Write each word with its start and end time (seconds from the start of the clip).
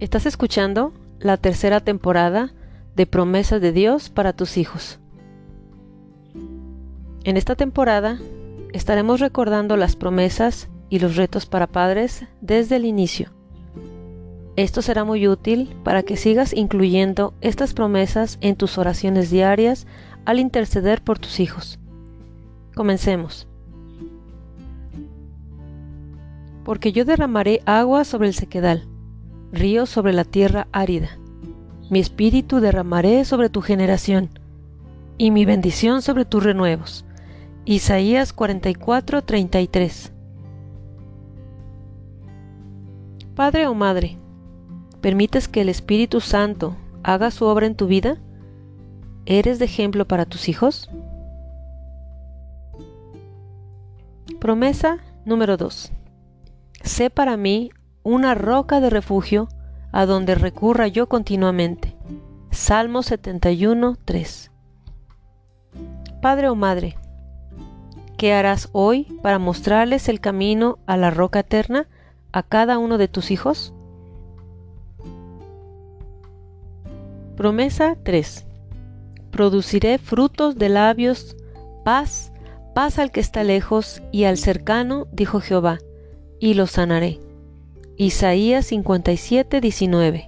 Estás 0.00 0.24
escuchando 0.24 0.94
la 1.18 1.36
tercera 1.36 1.80
temporada 1.80 2.54
de 2.96 3.04
Promesas 3.04 3.60
de 3.60 3.70
Dios 3.70 4.08
para 4.08 4.32
tus 4.32 4.56
hijos. 4.56 4.98
En 7.22 7.36
esta 7.36 7.54
temporada 7.54 8.18
estaremos 8.72 9.20
recordando 9.20 9.76
las 9.76 9.96
promesas 9.96 10.70
y 10.88 11.00
los 11.00 11.16
retos 11.16 11.44
para 11.44 11.66
padres 11.66 12.24
desde 12.40 12.76
el 12.76 12.86
inicio. 12.86 13.28
Esto 14.56 14.80
será 14.80 15.04
muy 15.04 15.28
útil 15.28 15.76
para 15.84 16.02
que 16.02 16.16
sigas 16.16 16.54
incluyendo 16.54 17.34
estas 17.42 17.74
promesas 17.74 18.38
en 18.40 18.56
tus 18.56 18.78
oraciones 18.78 19.28
diarias 19.28 19.86
al 20.24 20.40
interceder 20.40 21.02
por 21.02 21.18
tus 21.18 21.40
hijos. 21.40 21.78
Comencemos. 22.74 23.48
Porque 26.64 26.90
yo 26.90 27.04
derramaré 27.04 27.60
agua 27.66 28.04
sobre 28.04 28.28
el 28.28 28.34
sequedal 28.34 28.89
río 29.52 29.86
sobre 29.86 30.12
la 30.12 30.24
tierra 30.24 30.68
árida. 30.72 31.18
Mi 31.90 31.98
espíritu 31.98 32.60
derramaré 32.60 33.24
sobre 33.24 33.50
tu 33.50 33.62
generación, 33.62 34.30
y 35.18 35.30
mi 35.30 35.44
bendición 35.44 36.02
sobre 36.02 36.24
tus 36.24 36.42
renuevos. 36.42 37.04
Isaías 37.64 38.32
44, 38.32 39.22
33. 39.22 40.12
Padre 43.34 43.66
o 43.66 43.74
Madre, 43.74 44.18
¿permites 45.00 45.48
que 45.48 45.60
el 45.60 45.68
Espíritu 45.68 46.20
Santo 46.20 46.76
haga 47.02 47.30
su 47.30 47.44
obra 47.44 47.66
en 47.66 47.74
tu 47.74 47.86
vida? 47.86 48.18
¿Eres 49.26 49.58
de 49.58 49.66
ejemplo 49.66 50.06
para 50.06 50.26
tus 50.26 50.48
hijos? 50.48 50.90
Promesa 54.40 54.98
número 55.24 55.56
2. 55.56 55.92
Sé 56.82 57.10
para 57.10 57.36
mí 57.36 57.70
una 58.02 58.34
roca 58.34 58.80
de 58.80 58.90
refugio 58.90 59.48
a 59.92 60.06
donde 60.06 60.34
recurra 60.34 60.88
yo 60.88 61.08
continuamente. 61.08 61.96
Salmo 62.50 63.02
71, 63.02 63.96
3. 64.04 64.50
Padre 66.20 66.48
o 66.48 66.54
Madre, 66.54 66.96
¿qué 68.16 68.32
harás 68.32 68.68
hoy 68.72 69.04
para 69.22 69.38
mostrarles 69.38 70.08
el 70.08 70.20
camino 70.20 70.78
a 70.86 70.96
la 70.96 71.10
roca 71.10 71.40
eterna 71.40 71.88
a 72.32 72.42
cada 72.42 72.78
uno 72.78 72.98
de 72.98 73.08
tus 73.08 73.30
hijos? 73.30 73.72
Promesa 77.36 77.96
3. 78.02 78.46
Produciré 79.30 79.98
frutos 79.98 80.56
de 80.56 80.68
labios, 80.68 81.36
paz, 81.84 82.32
paz 82.74 82.98
al 82.98 83.10
que 83.10 83.20
está 83.20 83.44
lejos 83.44 84.02
y 84.12 84.24
al 84.24 84.36
cercano, 84.36 85.06
dijo 85.12 85.40
Jehová, 85.40 85.78
y 86.38 86.54
los 86.54 86.72
sanaré. 86.72 87.18
Isaías 88.02 88.64
57, 88.64 89.60
19. 89.60 90.26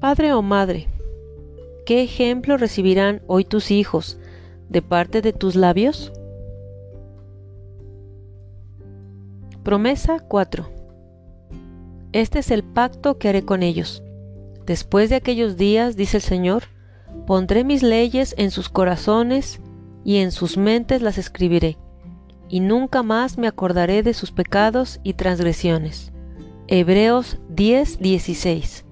Padre 0.00 0.32
o 0.32 0.42
madre, 0.42 0.88
¿qué 1.86 2.02
ejemplo 2.02 2.56
recibirán 2.56 3.22
hoy 3.28 3.44
tus 3.44 3.70
hijos 3.70 4.18
de 4.68 4.82
parte 4.82 5.22
de 5.22 5.32
tus 5.32 5.54
labios? 5.54 6.12
Promesa 9.62 10.18
4. 10.18 10.68
Este 12.10 12.40
es 12.40 12.50
el 12.50 12.64
pacto 12.64 13.18
que 13.18 13.28
haré 13.28 13.44
con 13.44 13.62
ellos. 13.62 14.02
Después 14.66 15.10
de 15.10 15.14
aquellos 15.14 15.56
días, 15.56 15.94
dice 15.94 16.16
el 16.16 16.24
Señor, 16.24 16.64
pondré 17.28 17.62
mis 17.62 17.84
leyes 17.84 18.34
en 18.36 18.50
sus 18.50 18.68
corazones 18.68 19.60
y 20.02 20.16
en 20.16 20.32
sus 20.32 20.56
mentes 20.56 21.02
las 21.02 21.18
escribiré 21.18 21.78
y 22.52 22.60
nunca 22.60 23.02
más 23.02 23.38
me 23.38 23.48
acordaré 23.48 24.02
de 24.02 24.12
sus 24.12 24.30
pecados 24.30 25.00
y 25.02 25.14
transgresiones. 25.14 26.12
Hebreos 26.68 27.38
10:16 27.48 28.84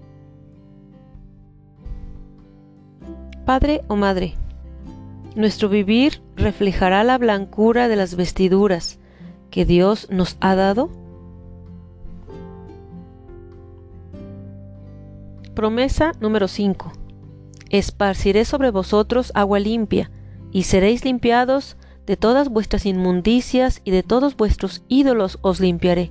Padre 3.44 3.82
o 3.86 3.96
Madre, 3.96 4.32
nuestro 5.36 5.68
vivir 5.68 6.22
reflejará 6.36 7.04
la 7.04 7.18
blancura 7.18 7.88
de 7.88 7.96
las 7.96 8.16
vestiduras 8.16 8.98
que 9.50 9.66
Dios 9.66 10.08
nos 10.10 10.38
ha 10.40 10.54
dado. 10.54 10.88
Promesa 15.54 16.12
número 16.18 16.48
5. 16.48 16.92
Esparciré 17.68 18.46
sobre 18.46 18.70
vosotros 18.70 19.32
agua 19.34 19.58
limpia, 19.58 20.10
y 20.50 20.62
seréis 20.62 21.04
limpiados 21.04 21.76
de 22.06 22.16
todas 22.16 22.48
vuestras 22.48 22.86
inmundicias 22.86 23.82
y 23.84 23.90
de 23.90 24.02
todos 24.02 24.36
vuestros 24.36 24.82
ídolos 24.88 25.38
os 25.42 25.60
limpiaré. 25.60 26.10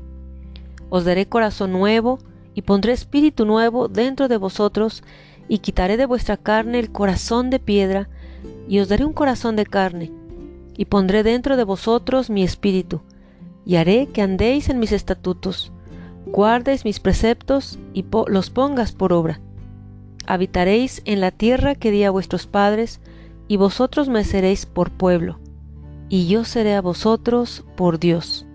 Os 0.90 1.06
daré 1.06 1.28
corazón 1.28 1.72
nuevo 1.72 2.20
y 2.54 2.62
pondré 2.62 2.94
espíritu 2.94 3.46
nuevo 3.46 3.88
dentro 3.88 4.28
de 4.28 4.38
vosotros 4.38 5.04
y 5.48 5.60
quitaré 5.60 5.98
de 5.98 6.06
vuestra 6.06 6.38
carne 6.38 6.80
el 6.80 6.92
corazón 6.92 7.50
de 7.50 7.60
piedra 7.60 8.10
y 8.68 8.80
os 8.80 8.88
daré 8.88 9.06
un 9.06 9.14
corazón 9.14 9.56
de 9.56 9.66
carne 9.66 10.12
y 10.78 10.86
pondré 10.86 11.24
dentro 11.24 11.58
de 11.58 11.64
vosotros 11.64 12.30
mi 12.30 12.44
espíritu 12.44 13.02
y 13.66 13.76
haré 13.76 14.08
que 14.08 14.22
andéis 14.22 14.70
en 14.70 14.80
mis 14.80 14.92
estatutos, 14.92 15.72
guardéis 16.26 16.86
mis 16.86 17.00
preceptos 17.00 17.78
y 17.94 18.06
los 18.28 18.50
pongas 18.50 18.94
por 18.94 19.12
obra. 19.14 19.42
Habitaréis 20.26 21.02
en 21.06 21.22
la 21.22 21.32
tierra 21.32 21.76
que 21.76 21.92
di 21.92 22.04
a 22.04 22.12
vuestros 22.12 22.48
padres 22.48 23.02
y 23.48 23.58
vosotros 23.58 24.10
me 24.10 24.24
seréis 24.24 24.66
por 24.66 24.92
pueblo 24.92 25.40
y 26.10 26.28
yo 26.28 26.44
seré 26.44 26.76
a 26.76 26.82
vosotros 26.82 27.64
por 27.78 28.00
Dios. 28.00 28.46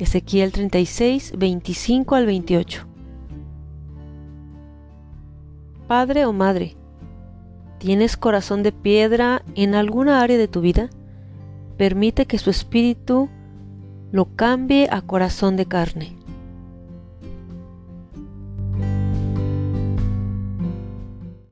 Ezequiel 0.00 0.50
36, 0.50 1.34
25 1.36 2.14
al 2.14 2.26
28. 2.26 2.86
Padre 5.86 6.24
o 6.24 6.32
madre, 6.32 6.76
¿tienes 7.78 8.16
corazón 8.16 8.62
de 8.62 8.72
piedra 8.72 9.42
en 9.54 9.74
alguna 9.74 10.22
área 10.22 10.38
de 10.38 10.48
tu 10.48 10.62
vida? 10.62 10.88
Permite 11.76 12.26
que 12.26 12.38
su 12.38 12.48
espíritu 12.48 13.28
lo 14.10 14.34
cambie 14.36 14.88
a 14.90 15.02
corazón 15.02 15.56
de 15.56 15.66
carne. 15.66 16.16